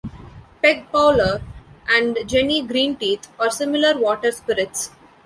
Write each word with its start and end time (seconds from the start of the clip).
Peg 0.63 0.89
Powler 0.91 1.43
and 1.87 2.17
Jenny 2.25 2.63
Greenteeth 2.63 3.27
are 3.39 3.51
similar 3.51 3.95
water 3.99 4.31
spirits. 4.31 4.89